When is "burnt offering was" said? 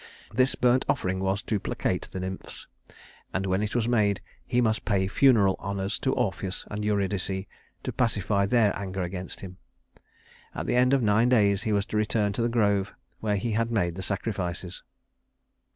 0.55-1.43